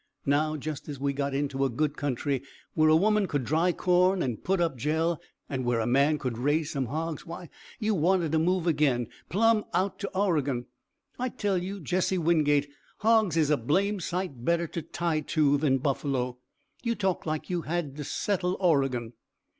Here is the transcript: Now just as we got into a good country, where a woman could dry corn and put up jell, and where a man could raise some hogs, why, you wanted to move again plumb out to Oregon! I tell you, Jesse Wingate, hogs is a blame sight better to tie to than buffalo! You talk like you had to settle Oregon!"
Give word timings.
Now 0.25 0.55
just 0.57 0.89
as 0.89 0.99
we 0.99 1.13
got 1.13 1.35
into 1.35 1.63
a 1.63 1.69
good 1.69 1.95
country, 1.95 2.41
where 2.73 2.89
a 2.89 2.95
woman 2.95 3.27
could 3.27 3.45
dry 3.45 3.71
corn 3.71 4.23
and 4.23 4.43
put 4.43 4.59
up 4.59 4.75
jell, 4.75 5.21
and 5.47 5.63
where 5.63 5.79
a 5.79 5.85
man 5.85 6.17
could 6.17 6.39
raise 6.39 6.71
some 6.71 6.87
hogs, 6.87 7.23
why, 7.27 7.49
you 7.77 7.93
wanted 7.93 8.31
to 8.31 8.39
move 8.39 8.65
again 8.65 9.09
plumb 9.29 9.63
out 9.75 9.99
to 9.99 10.09
Oregon! 10.17 10.65
I 11.19 11.29
tell 11.29 11.59
you, 11.59 11.79
Jesse 11.79 12.17
Wingate, 12.17 12.67
hogs 12.97 13.37
is 13.37 13.51
a 13.51 13.57
blame 13.57 13.99
sight 13.99 14.43
better 14.43 14.65
to 14.69 14.81
tie 14.81 15.19
to 15.19 15.59
than 15.59 15.77
buffalo! 15.77 16.39
You 16.81 16.95
talk 16.95 17.27
like 17.27 17.51
you 17.51 17.61
had 17.61 17.95
to 17.97 18.03
settle 18.03 18.57
Oregon!" 18.59 19.13